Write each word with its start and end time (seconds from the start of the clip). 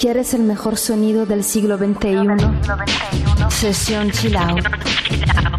¿Quieres 0.00 0.32
el 0.32 0.44
mejor 0.44 0.78
sonido 0.78 1.26
del 1.26 1.44
siglo 1.44 1.76
XXI? 1.76 2.26
Sesión 3.50 4.10
Chill 4.10 4.34
Out. 4.34 4.64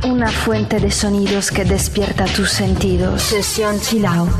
Una 0.03 0.31
fuente 0.31 0.79
de 0.79 0.89
sonidos 0.89 1.51
que 1.51 1.63
despierta 1.63 2.25
tus 2.25 2.49
sentidos. 2.49 3.21
Sesión 3.21 3.79
Chill 3.79 4.03
Out. 4.03 4.31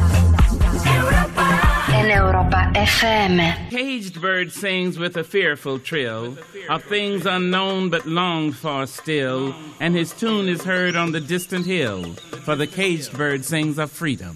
En 1.94 2.10
Europa 2.10 2.72
FM. 2.74 3.68
Caged 3.70 4.20
bird 4.20 4.52
sings 4.52 4.98
with 4.98 5.18
a 5.18 5.24
fearful 5.24 5.78
trill 5.78 6.36
of 6.68 6.84
things 6.86 7.28
unknown 7.28 7.92
but 7.92 8.04
longed 8.08 8.56
for 8.56 8.88
still, 8.88 9.54
and 9.80 9.96
his 9.96 10.14
tune 10.14 10.50
is 10.50 10.64
heard 10.64 10.96
on 10.96 11.12
the 11.12 11.22
distant 11.22 11.68
hill, 11.68 12.16
for 12.44 12.56
the 12.56 12.66
caged 12.66 13.16
bird 13.16 13.46
sings 13.46 13.78
of 13.78 13.92
freedom. 13.92 14.36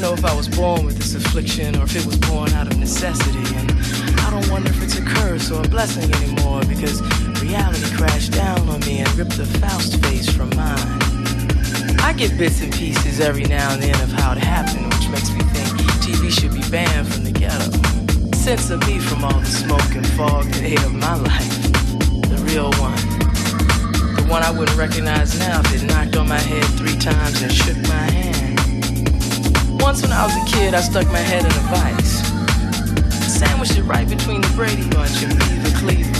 Don't 0.00 0.10
know 0.10 0.14
if 0.14 0.32
I 0.32 0.36
was 0.36 0.48
born 0.48 0.86
with 0.86 0.96
this 0.96 1.16
affliction 1.16 1.74
or 1.76 1.82
if 1.82 1.96
it 1.96 2.06
was 2.06 2.16
born 2.18 2.52
out 2.52 2.68
of 2.68 2.78
necessity. 2.78 3.42
And 3.56 3.72
I 4.20 4.30
don't 4.30 4.48
wonder 4.48 4.70
if 4.70 4.80
it's 4.80 4.96
a 4.96 5.02
curse 5.02 5.50
or 5.50 5.64
a 5.64 5.68
blessing 5.68 6.12
anymore 6.14 6.60
because 6.66 7.02
reality 7.42 7.96
crashed 7.96 8.32
down 8.32 8.68
on 8.68 8.78
me 8.80 9.00
and 9.00 9.12
ripped 9.16 9.36
the 9.36 9.46
Faust 9.58 10.00
face 10.04 10.30
from 10.30 10.50
mine. 10.50 11.98
I 11.98 12.14
get 12.16 12.38
bits 12.38 12.60
and 12.62 12.72
pieces 12.72 13.18
every 13.18 13.42
now 13.44 13.72
and 13.72 13.82
then 13.82 14.00
of 14.00 14.12
how 14.12 14.32
it 14.32 14.38
happened, 14.38 14.86
which 14.94 15.08
makes 15.08 15.32
me 15.32 15.40
think 15.50 15.66
TV 16.06 16.30
should 16.30 16.54
be 16.54 16.62
banned 16.70 17.08
from 17.08 17.24
the 17.24 17.32
ghetto. 17.32 17.72
Censor 18.36 18.76
me 18.86 19.00
from 19.00 19.24
all 19.24 19.40
the 19.40 19.46
smoke 19.46 19.94
and 19.96 20.06
fog 20.14 20.44
that 20.44 20.62
ate 20.62 20.84
up 20.84 20.92
my 20.92 21.16
life. 21.16 21.72
The 22.30 22.38
real 22.46 22.70
one. 22.78 22.94
The 24.14 24.24
one 24.30 24.44
I 24.44 24.52
wouldn't 24.52 24.78
recognize 24.78 25.36
now 25.40 25.58
if 25.58 25.74
it 25.74 25.86
knocked 25.86 26.14
on 26.14 26.28
my 26.28 26.38
head 26.38 26.64
three 26.78 26.96
times 26.98 27.42
and 27.42 27.52
shook 27.52 27.76
my 27.88 28.10
hand. 28.12 28.37
Once 29.88 30.02
when 30.02 30.12
I 30.12 30.26
was 30.26 30.36
a 30.36 30.44
kid, 30.44 30.74
I 30.74 30.82
stuck 30.82 31.06
my 31.06 31.16
head 31.16 31.46
in 31.46 31.50
a 31.50 31.64
vice 31.72 32.20
sandwiched 33.40 33.78
it 33.78 33.84
right 33.84 34.06
between 34.06 34.42
the 34.42 34.48
Brady 34.48 34.86
Bunch 34.90 35.22
and 35.22 35.32
Beaver 35.32 35.78
Cleaver. 35.80 36.12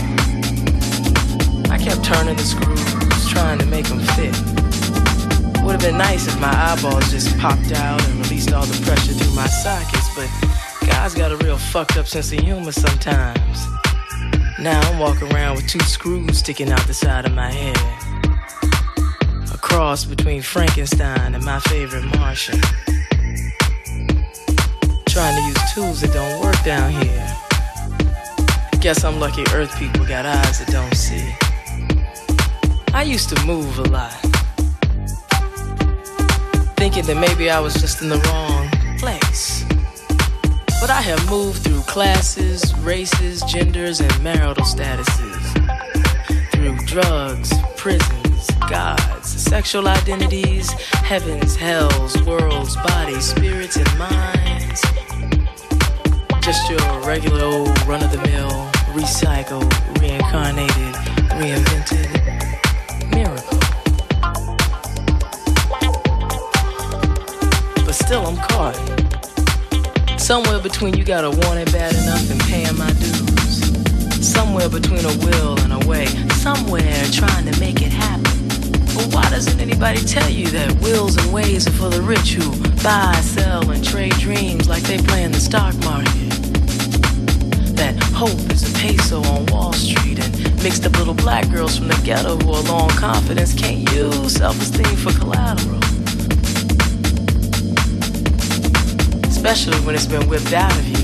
I 1.71 1.77
kept 1.77 2.03
turning 2.03 2.37
the 2.37 2.45
screws, 2.45 3.29
trying 3.29 3.59
to 3.59 3.67
make 3.67 3.85
them 3.85 4.01
fit. 4.17 4.35
Would 5.63 5.73
have 5.73 5.83
been 5.83 5.99
nice 5.99 6.27
if 6.27 6.41
my 6.41 6.49
eyeballs 6.49 7.11
just 7.11 7.37
popped 7.37 7.71
out 7.73 8.03
and 8.09 8.21
released 8.21 8.55
all 8.55 8.65
the 8.65 8.87
pressure 8.87 9.13
through 9.13 9.35
my 9.35 9.47
sockets, 9.49 10.09
but 10.17 10.31
guys 10.87 11.15
got 11.15 11.31
a 11.31 11.37
real 11.37 11.59
fucked 11.59 11.99
up 11.99 12.07
sense 12.07 12.33
of 12.33 12.39
humor 12.39 12.73
sometimes. 12.73 13.67
Now 14.59 14.81
I'm 14.89 14.99
walking 14.99 15.31
around 15.31 15.57
with 15.57 15.67
two 15.67 15.81
screws 15.81 16.39
sticking 16.39 16.73
out 16.73 16.87
the 16.87 16.95
side 16.95 17.27
of 17.27 17.35
my 17.35 17.53
head. 17.53 17.77
A 19.53 19.59
cross 19.59 20.07
between 20.07 20.41
Frankenstein 20.41 21.35
and 21.35 21.45
my 21.45 21.61
favorite 21.61 22.07
Martian 22.17 22.63
trying 25.09 25.37
to 25.37 25.49
use 25.49 25.73
tools 25.73 26.01
that 26.03 26.12
don't 26.12 26.40
work 26.40 26.62
down 26.64 26.92
here. 26.92 27.27
Guess 28.81 29.05
I'm 29.05 29.18
lucky 29.18 29.42
Earth 29.55 29.75
people 29.79 30.05
got 30.05 30.27
eyes 30.27 30.59
that 30.59 30.68
don't 30.68 30.94
see. 30.94 31.35
I 32.92 33.05
used 33.05 33.31
to 33.31 33.47
move 33.47 33.79
a 33.79 33.85
lot, 33.85 34.12
thinking 36.77 37.05
that 37.07 37.16
maybe 37.18 37.49
I 37.49 37.59
was 37.59 37.75
just 37.75 38.03
in 38.03 38.11
the 38.11 38.18
wrong 38.29 38.68
place. 38.99 39.64
But 40.81 40.90
I 40.90 41.01
have 41.01 41.31
moved 41.31 41.64
through 41.64 41.81
classes, 41.83 42.77
races, 42.81 43.42
genders, 43.42 44.01
and 44.01 44.23
marital 44.23 44.64
statuses. 44.64 45.44
Through 46.53 46.77
drugs, 46.87 47.53
prisons, 47.77 48.51
gods, 48.68 49.29
sexual 49.29 49.88
identities, 49.88 50.71
heavens, 50.71 51.57
hells, 51.57 52.23
worlds, 52.25 52.77
bodies, 52.77 53.25
spirits, 53.25 53.77
and 53.77 53.99
minds 53.99 54.48
just 56.49 56.71
your 56.71 57.01
regular 57.01 57.45
old 57.45 57.69
run 57.87 58.03
of 58.03 58.11
the 58.11 58.17
mill, 58.27 58.49
recycled, 58.97 59.69
reincarnated, 60.01 60.95
reinvented 61.37 62.09
miracle. 63.15 63.59
But 67.85 67.93
still, 67.93 68.25
I'm 68.25 68.39
caught. 68.49 68.77
Somewhere 70.19 70.59
between 70.59 70.95
you 70.95 71.05
gotta 71.05 71.29
want 71.29 71.59
it 71.59 71.71
bad 71.71 71.93
enough 71.93 72.31
and 72.31 72.41
paying 72.41 72.79
my 72.79 72.91
dues. 72.95 74.27
Somewhere 74.27 74.71
between 74.71 75.05
a 75.05 75.19
will 75.19 75.61
and 75.61 75.75
a 75.75 75.87
way. 75.87 76.07
Somewhere 76.41 77.05
trying 77.13 77.45
to 77.45 77.61
make 77.61 77.83
it 77.83 77.93
happen. 77.93 78.49
But 78.97 79.13
why 79.13 79.29
doesn't 79.29 79.61
anybody 79.61 80.01
tell 80.01 80.31
you 80.31 80.47
that 80.47 80.73
wills 80.81 81.19
and 81.19 81.31
ways 81.31 81.67
are 81.67 81.73
for 81.73 81.91
the 81.91 82.01
rich 82.01 82.33
who 82.33 82.49
buy, 82.83 83.21
sell, 83.21 83.71
and 83.71 83.85
trade 83.85 84.13
dreams 84.13 84.67
like 84.67 84.85
they 84.85 84.97
play 84.97 85.25
in 85.25 85.33
the 85.33 85.41
stock 85.41 85.77
market? 85.85 86.28
That 87.79 87.95
hope 88.12 88.41
is 88.51 88.69
a 88.69 88.79
peso 88.79 89.23
on 89.23 89.47
Wall 89.47 89.73
Street 89.73 90.19
and 90.19 90.62
mixed 90.64 90.85
up 90.85 90.99
little 90.99 91.14
black 91.14 91.49
girls 91.49 91.79
from 91.79 91.87
the 91.87 92.01
ghetto 92.05 92.37
who 92.37 92.53
are 92.53 92.62
low 92.62 92.75
on 92.75 92.91
confidence 92.91 93.55
can't 93.55 93.88
use 93.93 94.35
self-esteem 94.35 94.97
for 94.97 95.12
collateral. 95.12 95.79
Especially 99.31 99.79
when 99.87 99.95
it's 99.95 100.07
been 100.07 100.29
whipped 100.29 100.53
out 100.53 100.73
of 100.73 100.88
you, 100.88 100.97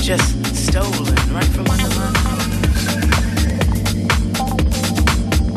just 0.00 0.24
stolen 0.54 1.14
right 1.34 1.50
from 1.50 1.66
under 1.66 1.90
my 1.98 2.12
nose. 2.14 2.40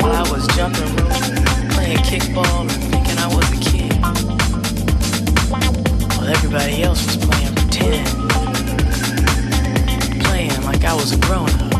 While 0.02 0.12
I 0.12 0.22
was 0.32 0.46
jumping 0.56 0.96
playing 1.70 1.98
kickball 1.98 2.62
and 2.62 2.70
thinking 2.90 3.18
I 3.18 3.28
was 3.28 3.46
a 3.52 3.60
kid. 3.62 3.94
While 6.18 6.28
everybody 6.28 6.82
else 6.82 7.06
was 7.06 7.16
playing 7.24 7.54
pretend 7.54 8.23
like 10.74 10.84
I 10.84 10.94
was 10.94 11.12
a 11.12 11.18
grown 11.18 11.48
up. 11.50 11.72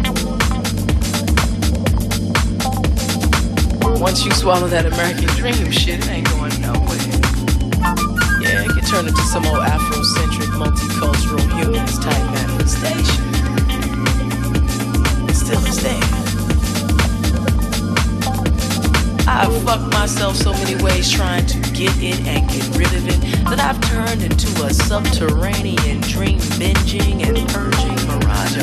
Once 4.00 4.24
you 4.24 4.30
swallow 4.32 4.68
that 4.68 4.86
American 4.86 5.26
dream 5.34 5.70
shit, 5.72 5.98
it 5.98 6.08
ain't 6.08 6.28
going 6.28 6.60
nowhere. 6.60 6.98
Yeah, 8.40 8.62
it 8.62 8.70
can 8.70 8.84
turn 8.84 9.08
into 9.08 9.22
some 9.32 9.44
old 9.46 9.58
Afrocentric, 9.58 10.50
multicultural, 10.62 11.42
humanist 11.58 12.02
type 12.02 12.24
manifestation. 12.38 13.24
Still, 15.34 15.66
it's 15.66 15.82
there. 15.82 16.13
I've 19.36 19.64
fucked 19.64 19.92
myself 19.92 20.36
so 20.36 20.52
many 20.52 20.80
ways 20.80 21.10
trying 21.10 21.44
to 21.46 21.58
get 21.72 21.90
it 22.00 22.20
and 22.20 22.48
get 22.48 22.68
rid 22.78 22.86
of 22.94 23.08
it 23.08 23.20
that 23.50 23.58
I've 23.58 23.80
turned 23.80 24.22
into 24.22 24.46
a 24.62 24.72
subterranean 24.72 26.00
dream 26.02 26.38
binging 26.54 27.26
and 27.26 27.48
purging 27.48 27.96
mirage 28.06 28.56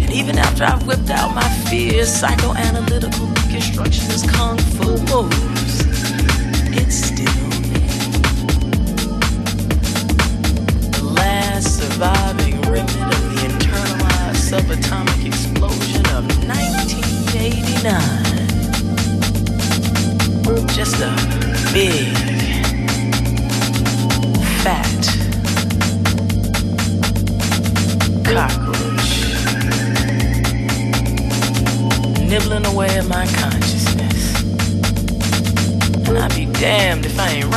And 0.00 0.10
even 0.10 0.38
after 0.38 0.64
I've 0.64 0.86
whipped 0.86 1.10
out 1.10 1.34
my 1.34 1.46
fears, 1.68 2.08
psychoanalytical 2.08 3.28
deconstructionist 3.34 4.32
kung 4.32 4.56
fu 4.56 4.96
moves, 5.12 5.84
it's 6.74 6.96
still 6.96 7.41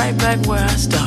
right 0.05 0.17
back 0.19 0.45
where 0.45 0.63
I 0.63 0.67
started. 0.67 1.04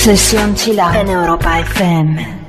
Sesión 0.00 0.54
Chila 0.54 0.98
en 0.98 1.08
Europa 1.08 1.60
FM. 1.60 2.39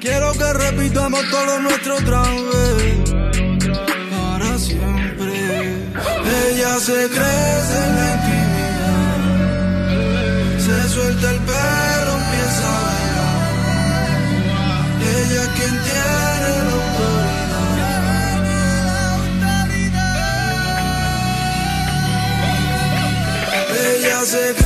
Quiero 0.00 0.32
que 0.34 0.52
repitamos 0.52 1.20
todo 1.30 1.46
lo 1.46 1.58
nuestro. 1.60 1.96
Para 4.10 4.58
siempre. 4.58 5.32
Ella 6.48 6.78
se 6.78 7.08
crece 7.08 7.76
en 7.86 7.96
la 7.96 8.06
intimidad. 8.16 9.20
Se 10.58 10.88
suelta 10.90 11.30
el 11.30 11.38
pelo, 11.38 12.12
empieza 12.20 12.64
a 12.68 12.78
bailar. 12.86 13.36
Ella 15.16 15.40
es 15.42 15.48
quien 15.56 15.74
tiene 15.88 16.50
la 16.66 16.72
autoridad. 16.76 17.64
Ella 23.94 24.18
se 24.24 24.42
crece 24.54 24.65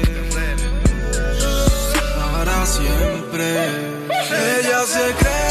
Ella 3.41 4.85
secre. 4.85 5.50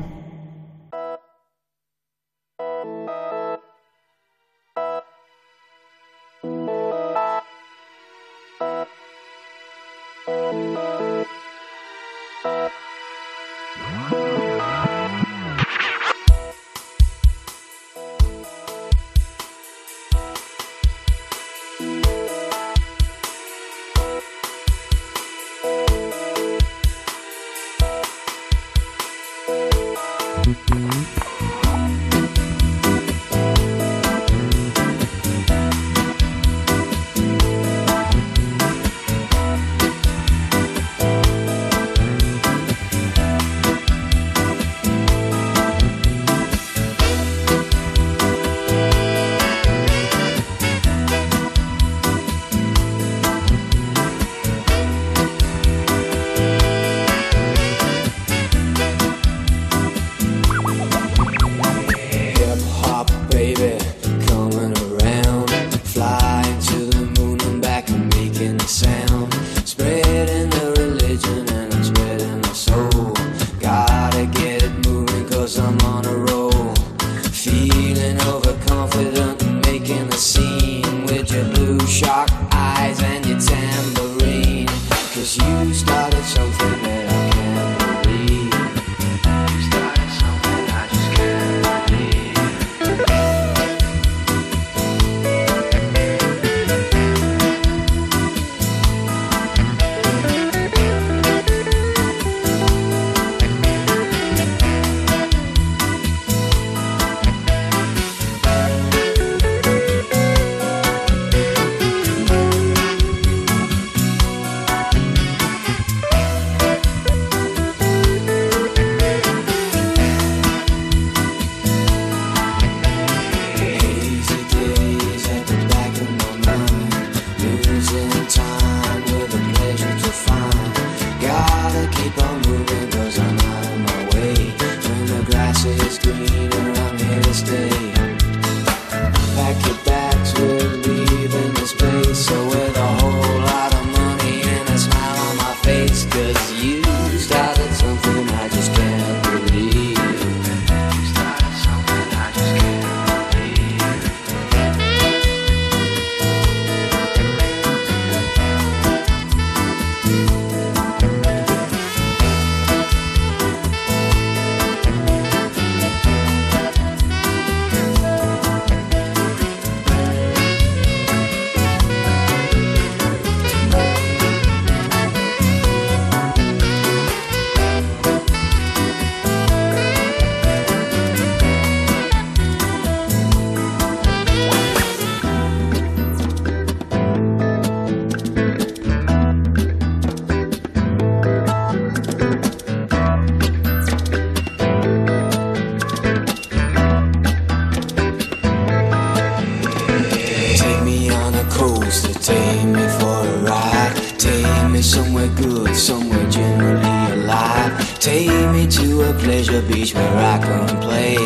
good, 205.41 205.75
somewhere 205.75 206.29
generally 206.29 207.13
alive. 207.13 207.99
Take 207.99 208.29
me 208.53 208.67
to 208.67 209.09
a 209.09 209.13
pleasure 209.13 209.61
beach 209.61 209.93
where 209.93 210.17
I 210.17 210.37
can 210.39 210.67
play. 210.81 211.17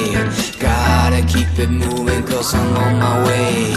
Gotta 0.59 1.21
keep 1.25 1.51
it 1.59 1.69
moving, 1.69 2.23
cause 2.23 2.53
I'm 2.53 2.75
on 2.77 2.99
my 2.99 3.15
way. 3.27 3.75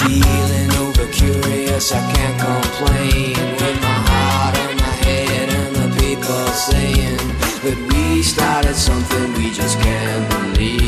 Feeling 0.00 0.70
over 0.82 1.06
curious, 1.12 1.92
I 1.92 2.00
can't 2.12 2.36
complain. 2.40 3.36
With 3.60 3.78
my 3.86 3.98
heart 4.10 4.56
and 4.64 4.80
my 4.80 4.94
head, 5.04 5.48
and 5.60 5.76
the 5.76 5.88
people 6.00 6.46
saying 6.68 7.18
that 7.64 7.78
we 7.90 8.22
started 8.22 8.74
something 8.74 9.32
we 9.34 9.50
just 9.52 9.78
can't 9.80 10.28
believe. 10.30 10.87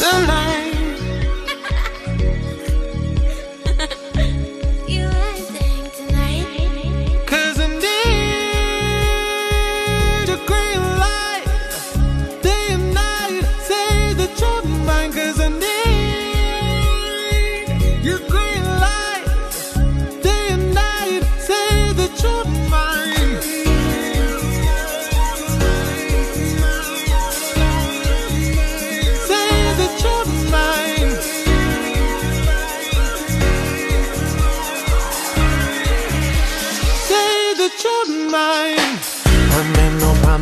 You 0.00 0.69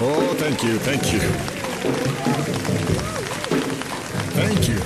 Oh, 0.00 0.34
thank 0.36 0.62
you, 0.62 0.78
thank 0.78 1.12
you. 1.12 1.18
Thank 4.36 4.68
you. 4.68 4.78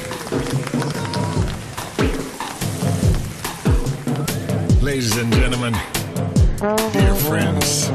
Ladies 4.80 5.16
and 5.16 5.32
gentlemen, 5.34 5.74
dear 6.92 7.14
friends, 7.16 7.90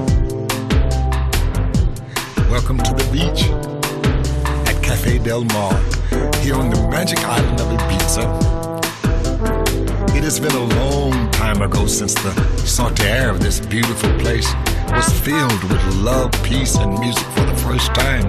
welcome 2.67 2.83
to 2.83 3.01
the 3.01 3.11
beach 3.13 3.43
at 4.67 4.83
Cafe 4.83 5.19
Del 5.19 5.45
Mar 5.45 5.73
here 6.41 6.55
on 6.55 6.69
the 6.69 6.87
magic 6.91 7.17
island 7.19 7.61
of 7.61 7.67
Ibiza. 7.67 8.25
It 10.13 10.23
has 10.25 10.37
been 10.37 10.51
a 10.51 10.65
long 10.75 11.31
time 11.31 11.61
ago 11.61 11.85
since 11.87 12.13
the 12.15 12.33
air 13.05 13.29
of 13.29 13.39
this 13.39 13.61
beautiful 13.61 14.11
place 14.19 14.53
was 14.89 15.09
filled 15.21 15.63
with 15.63 15.95
love, 15.95 16.31
peace, 16.43 16.75
and 16.75 16.99
music 16.99 17.23
for 17.27 17.45
the 17.45 17.55
first 17.55 17.93
time. 17.95 18.25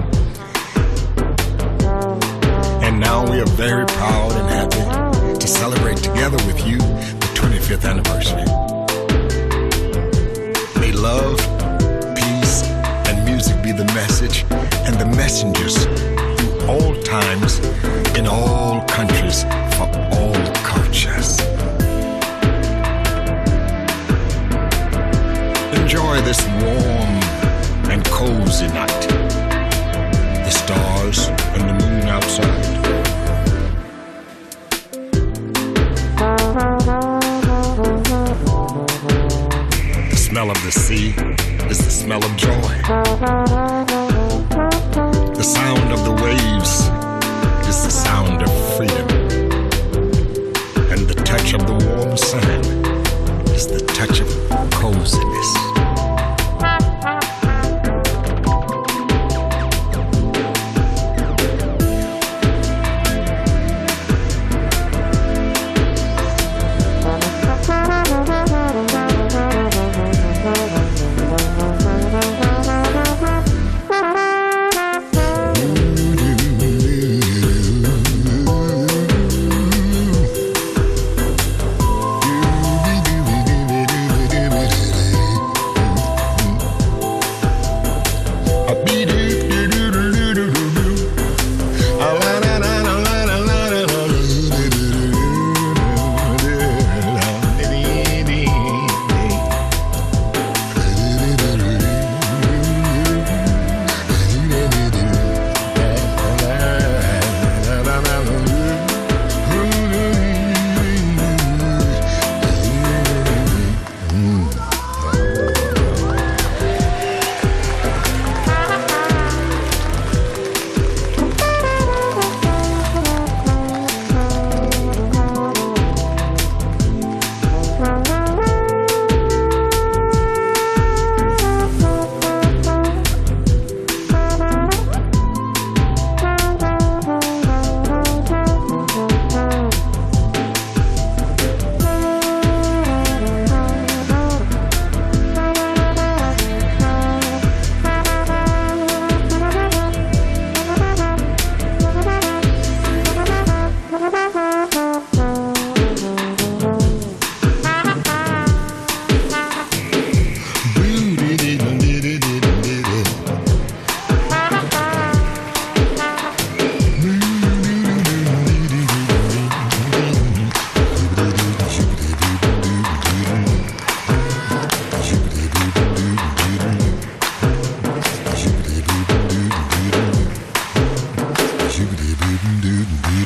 And 2.81 2.97
now 2.97 3.29
we 3.29 3.41
are 3.41 3.47
very 3.57 3.85
proud 3.87 4.31
and 4.31 4.47
happy 4.47 5.37
to 5.37 5.47
celebrate 5.47 5.97
together 5.97 6.37
with 6.47 6.65
you 6.65 6.77
the 6.77 7.29
25th 7.35 7.83
anniversary. 7.89 8.45
May 10.79 10.93
love, 10.93 11.58
the 13.79 13.93
message 13.93 14.43
and 14.85 14.99
the 14.99 15.05
messengers 15.15 15.85
through 15.85 16.67
all 16.67 16.93
times, 17.01 17.59
in 18.17 18.27
all 18.27 18.81
countries, 18.87 19.43
for 19.77 19.87
all 20.11 20.35
cultures. 20.67 21.39
Enjoy 25.79 26.19
this 26.27 26.41
warm 26.59 27.13
and 27.89 28.03
cozy 28.07 28.67
night. 28.67 29.01
The 30.43 30.51
stars 30.51 31.29
and 31.55 31.69
the 31.69 31.85
moon 31.85 32.09
outside. 32.09 32.65
The 40.11 40.17
smell 40.17 40.51
of 40.51 40.61
the 40.65 40.71
sea 40.73 41.38
is 41.69 41.77
the 41.77 41.91
smell 41.91 42.23
of 42.25 42.35
joy. 42.35 42.51
The 45.35 45.43
sound 45.43 45.91
of 45.91 46.03
the 46.03 46.11
waves 46.23 46.89
is 47.67 47.83
the 47.83 47.91
sound 47.91 48.41
of 48.41 48.49
freedom. 48.75 49.07
And 50.91 51.07
the 51.07 51.13
touch 51.23 51.53
of 51.53 51.67
the 51.67 51.73
warm 51.73 52.17
sun 52.17 52.43
is 53.53 53.67
the 53.67 53.85
touch 53.93 54.19
of 54.19 54.71
coziness. 54.71 55.68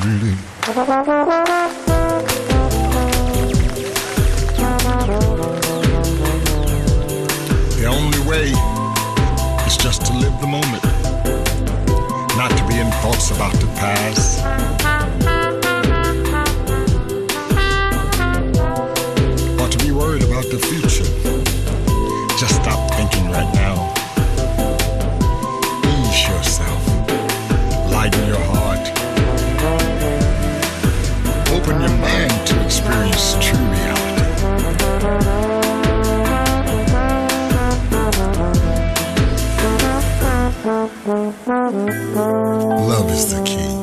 The 0.03 0.09
only 7.87 8.19
way 8.27 8.51
is 9.65 9.77
just 9.77 10.05
to 10.07 10.13
live 10.13 10.37
the 10.41 10.47
moment, 10.47 10.83
not 12.35 12.51
to 12.51 12.67
be 12.67 12.79
in 12.79 12.91
thoughts 13.01 13.31
about 13.31 13.53
the 13.53 13.67
past. 13.77 14.82
reality. 33.71 34.13
Love 42.87 43.09
is 43.11 43.33
the 43.33 43.43
key. 43.45 43.82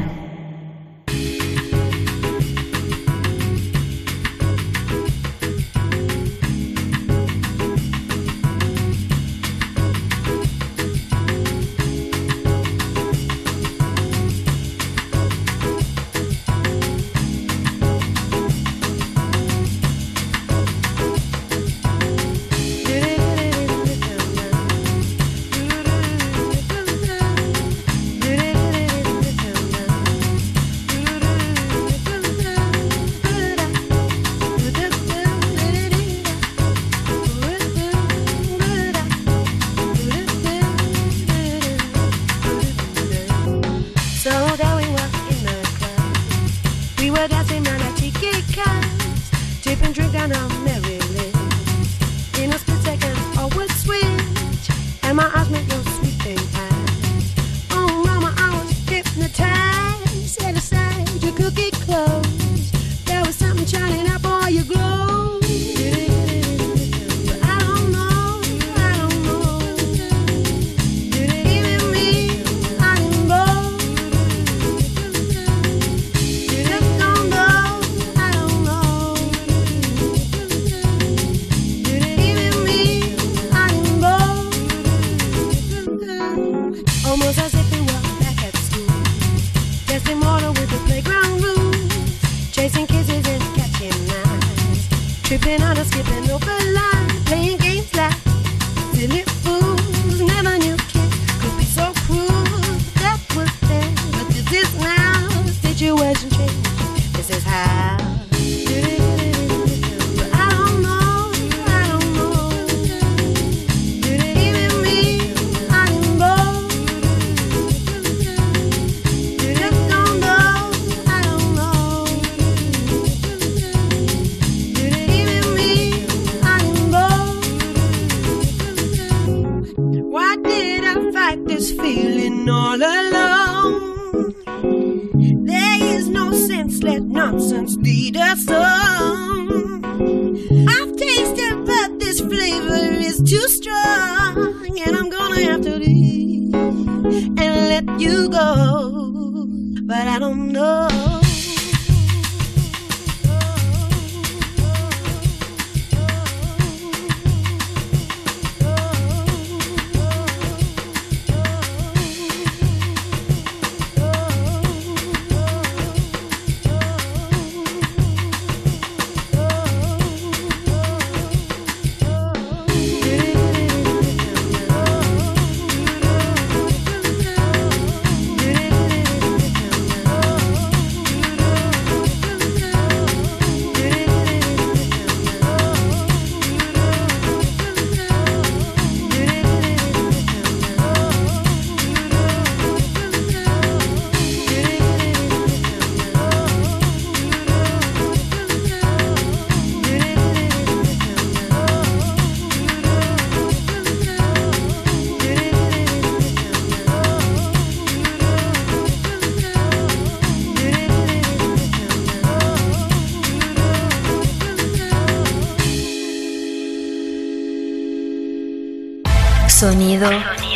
sonido, 219.81 220.09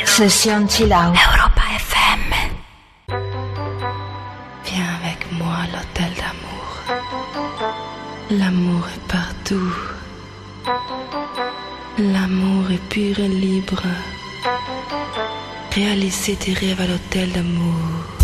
sesión 0.05 0.67
chill. 0.67 0.91
Europa 0.91 1.63
FM. 1.77 2.21
Viens 4.65 4.91
avec 5.01 5.19
moi 5.31 5.55
à 5.63 5.67
l'hôtel 5.73 6.11
d'amour. 6.21 6.67
L'amour 8.29 8.83
est 8.95 9.07
partout. 9.11 9.73
L'amour 11.97 12.71
est 12.71 12.89
pur 12.89 13.19
et 13.19 13.27
libre. 13.27 13.81
Réalisez 15.71 16.35
tes 16.35 16.53
rêves 16.53 16.81
à 16.81 16.87
l'hôtel 16.87 17.31
d'amour. 17.31 18.14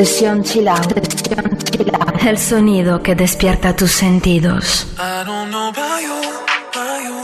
Sesión 0.00 0.42
Chill 0.42 0.66
Out. 0.66 0.94
El 2.26 2.38
sonido 2.38 3.02
que 3.02 3.14
despierta 3.14 3.76
tus 3.76 3.90
sentidos. 3.90 4.86
I 4.98 5.24
don't 5.26 5.50
know 5.50 5.68
about 5.68 6.00
you, 6.00 6.22
about 6.72 7.02
you, 7.04 7.20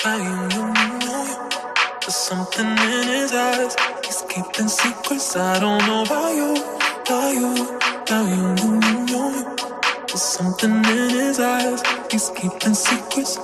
about 0.00 0.18
you, 0.18 0.34
you, 0.50 0.66
you, 0.74 0.98
you. 1.06 1.22
There's 2.00 2.16
something 2.16 2.66
in 2.66 3.06
his 3.06 3.32
eyes. 3.32 3.76
He's 4.04 4.24
keeping 4.28 4.68
secrets. 4.68 5.36
I 5.36 5.60
don't 5.60 5.86
know 5.86 6.02
about 6.02 6.34
you, 6.34 6.56
about 7.06 7.32
you, 7.32 7.78
about 8.02 8.26
you, 8.28 8.54
you, 8.58 8.74
you, 8.80 9.06
you. 9.06 9.56
There's 10.08 10.22
something 10.22 10.84
in 10.84 11.10
his 11.10 11.38
eyes. 11.38 11.80
He's 12.10 12.28
keeping 12.30 12.74
secrets. 12.74 13.38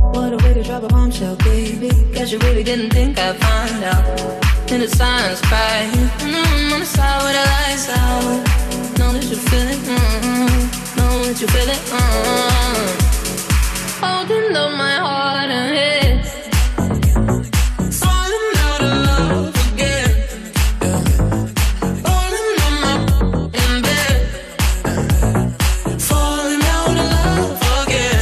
What 0.00 0.32
a 0.32 0.36
way 0.42 0.54
to 0.54 0.64
drop 0.64 0.82
a 0.82 0.88
bombshell, 0.88 1.36
baby. 1.36 1.90
Guess 2.12 2.32
you 2.32 2.40
really 2.40 2.64
didn't 2.64 2.90
think 2.90 3.16
I'd 3.20 3.36
find 3.36 3.84
out. 3.84 4.57
In 4.70 4.80
the 4.80 4.88
silence, 4.88 5.40
cry. 5.40 5.88
And 6.20 6.36
I'm 6.36 6.72
on 6.74 6.80
the 6.80 6.86
side 6.86 7.22
with 7.24 7.32
the 7.32 7.44
lights 7.52 7.88
out. 7.88 8.98
Know 8.98 9.12
that 9.14 9.24
you 9.24 9.36
feel 9.36 9.66
it, 9.66 9.78
mm 9.78 10.96
Know 10.96 11.24
that 11.24 11.40
you 11.40 11.46
feel 11.48 11.68
it, 11.70 11.82
mm 11.88 12.88
Holding 14.02 14.54
up 14.54 14.70
my 14.76 14.96
heart 15.06 15.50
and 15.50 15.74
head. 15.74 16.16
Falling 18.02 18.48
out 18.66 18.82
of 18.88 18.94
love 19.08 19.56
again. 19.72 20.10
Falling 22.04 22.58
on 22.66 22.74
my 22.84 22.96
bed. 23.80 24.16
Falling 25.98 26.62
out 26.76 26.96
of 27.02 27.08
love 27.16 27.62
again. 27.86 28.20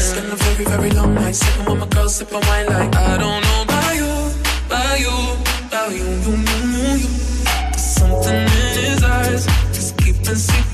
Very, 0.71 0.91
long 0.91 1.13
night 1.15 1.39
with 1.69 1.95
my 1.95 2.07
sipping 2.07 2.41
wine 2.47 2.67
like 2.67 2.95
I 2.95 3.19
don't 3.19 3.46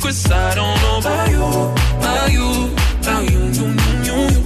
secrets. 0.03 0.31
I 0.31 0.55
don't 0.55 0.81
know 0.83 0.99
about 0.99 1.31
you, 1.31 1.43
about 1.99 2.33
you, 2.33 2.75
about 3.01 3.31
you, 3.31 3.39
you, 3.39 3.67
you, 3.67 3.95
you. 4.09 4.43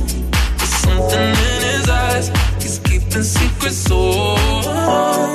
There's 0.56 0.76
something 0.84 1.30
in 1.30 1.62
his 1.62 1.88
eyes, 1.88 2.28
he's 2.62 2.78
keeping 2.80 3.22
secrets. 3.22 3.86
Oh. 3.90 5.25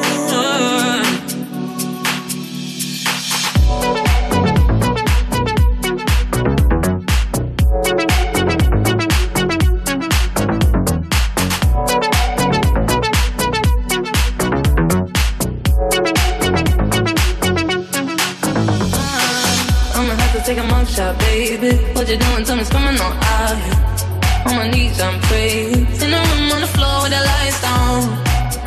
Shot, 20.92 21.18
baby. 21.20 21.78
What 21.94 22.10
you 22.10 22.18
doing? 22.18 22.44
It's 22.60 22.70
coming 22.70 23.00
on 23.00 23.14
out 23.36 23.58
here. 23.66 23.80
On 24.48 24.56
my 24.58 24.70
knees, 24.70 25.00
I'm 25.00 25.20
praying. 25.22 25.86
In 26.04 26.10
the 26.16 26.22
room 26.30 26.52
on 26.52 26.62
the 26.62 26.72
floor 26.76 27.04
with 27.04 27.12
the 27.16 27.22
lights 27.32 27.62
down. 27.62 28.02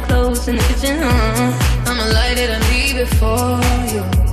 Clothes 0.06 0.48
in 0.48 0.56
the 0.56 0.62
kitchen, 0.62 0.98
huh? 1.02 1.86
I'ma 1.86 2.04
light 2.18 2.38
it 2.38 2.50
and 2.50 2.64
leave 2.72 2.96
it 2.96 3.10
for 3.20 3.60
you. 3.92 4.23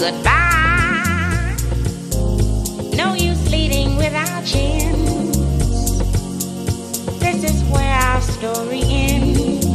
Goodbye. 0.00 1.56
No 2.94 3.12
use 3.12 3.50
leading 3.50 3.96
without. 3.98 4.44
This 7.20 7.44
is 7.44 7.62
where 7.64 7.94
our 7.94 8.22
story 8.22 8.80
ends. 8.86 9.66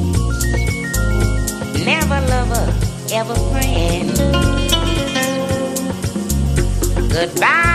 Never 1.85 2.19
lover, 2.27 2.73
ever 3.13 3.35
friend. 3.51 4.17
Goodbye. 7.11 7.74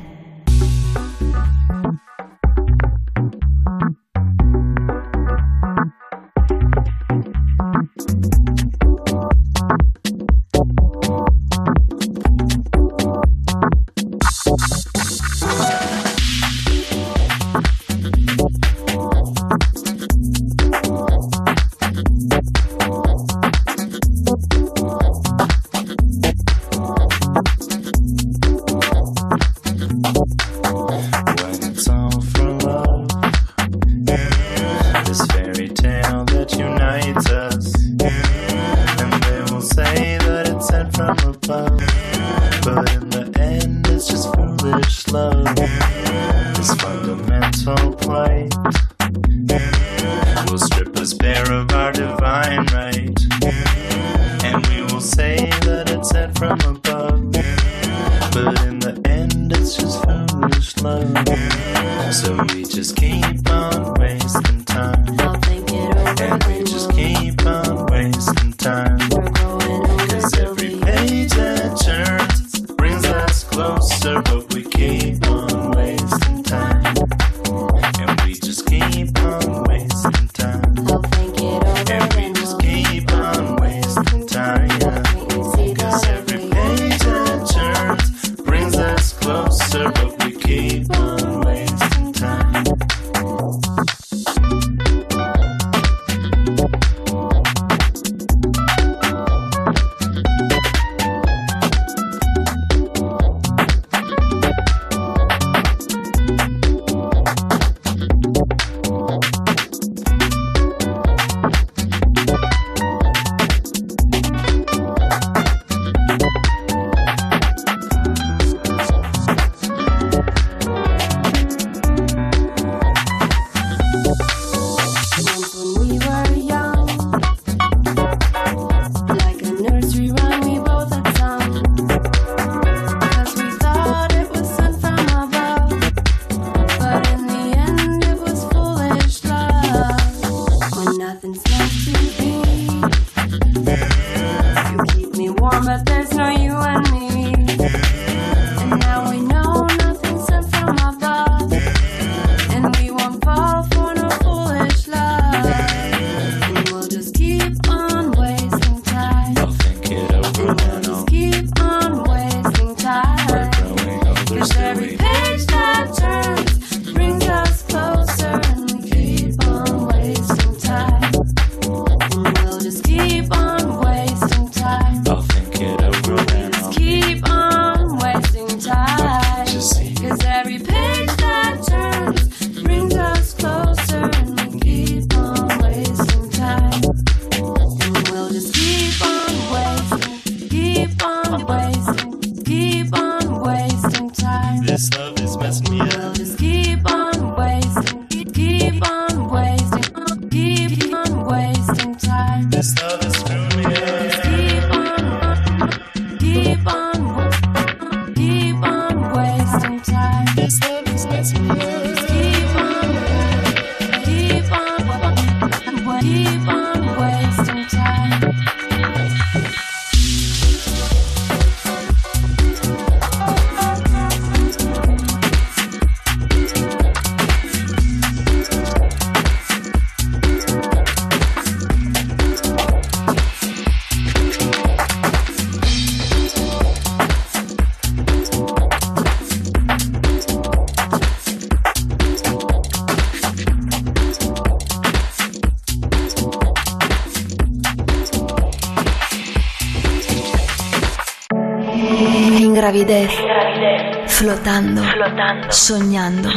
Flotando, 254.41 254.83
flotando, 254.83 255.51
soñando. 255.51 256.29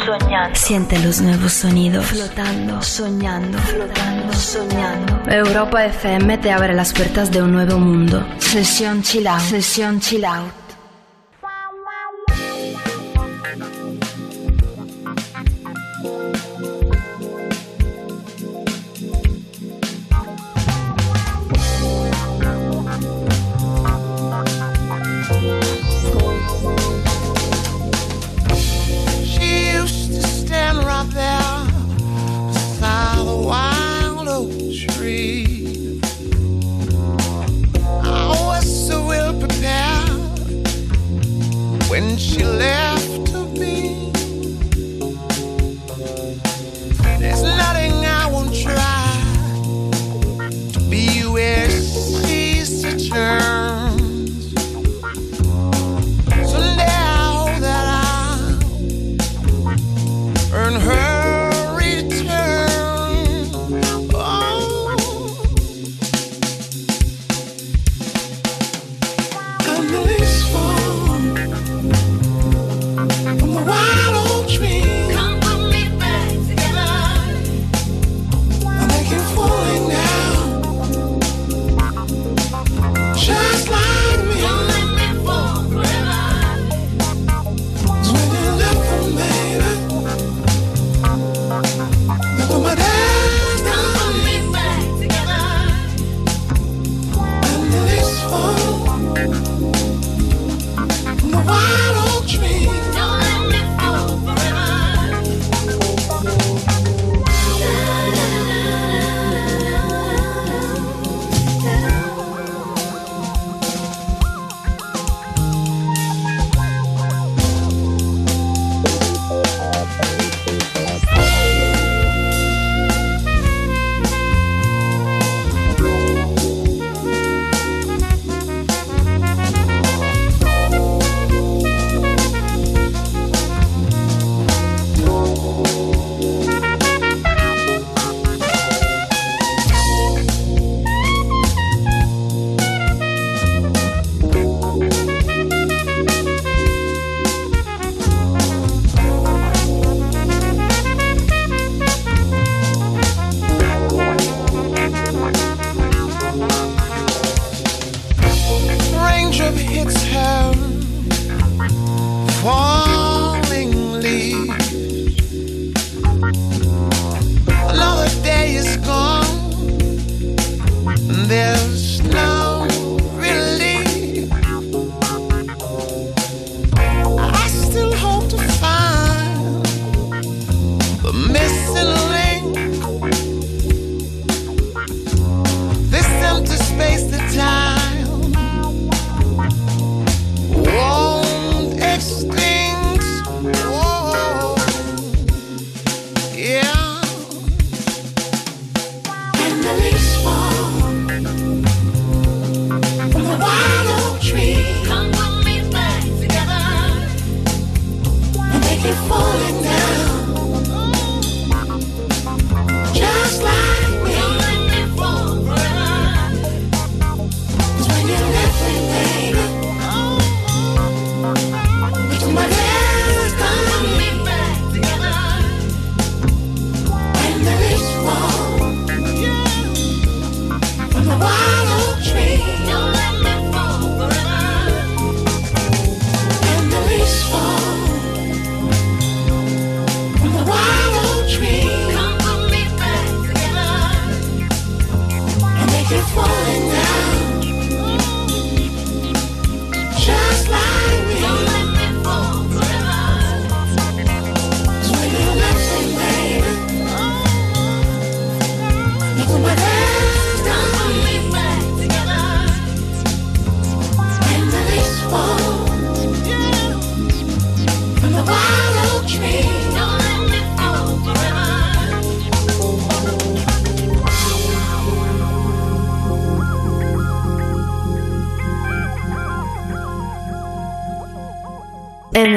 Siente 0.53 0.99
los 0.99 1.21
nuevos 1.21 1.53
sonidos. 1.53 2.05
Flotando, 2.05 2.79
soñando, 2.83 3.57
flotando, 3.57 4.31
soñando. 4.31 5.23
Europa 5.25 5.85
FM 5.85 6.37
te 6.37 6.51
abre 6.51 6.75
las 6.75 6.93
puertas 6.93 7.31
de 7.31 7.41
un 7.41 7.51
nuevo 7.51 7.79
mundo. 7.79 8.23
Sesión 8.37 9.01
chill 9.01 9.25
out. 9.25 9.41
Sesión 9.41 9.99
chill 9.99 10.23
out. 10.23 10.64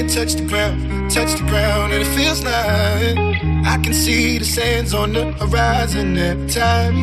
Can't 0.00 0.14
touch 0.14 0.32
the 0.32 0.46
ground, 0.46 1.10
touch 1.10 1.38
the 1.38 1.46
ground, 1.46 1.92
and 1.92 2.02
it 2.02 2.16
feels 2.16 2.42
like 2.42 3.18
I 3.66 3.78
can 3.82 3.92
see 3.92 4.38
the 4.38 4.46
sands 4.46 4.94
on 4.94 5.12
the 5.12 5.32
horizon 5.32 6.16
every 6.16 6.48
time 6.48 6.96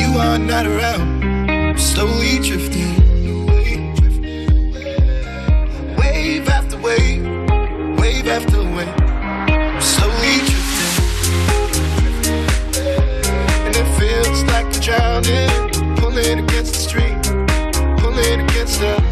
you 0.00 0.18
are 0.18 0.38
not 0.38 0.66
around. 0.66 1.24
I'm 1.50 1.76
slowly 1.76 2.38
drifting. 2.38 2.94
Wave 5.98 6.48
after 6.48 6.78
wave, 6.78 7.22
wave 8.00 8.26
after 8.26 8.62
wave. 8.76 8.96
I'm 9.50 9.82
slowly 9.82 10.36
drifting. 10.48 10.92
And 13.66 13.76
it 13.76 13.88
feels 13.98 14.42
like 14.44 14.66
I'm 14.74 14.80
drowning, 14.80 15.96
pulling 15.96 16.38
against 16.44 16.72
the 16.72 16.80
stream, 16.88 17.20
pulling 17.98 18.40
against 18.40 18.80
the 18.80 19.11